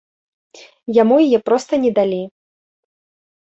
Яму 1.01 1.15
яе 1.25 1.39
проста 1.51 1.73
не 1.85 1.91
далі. 2.01 2.19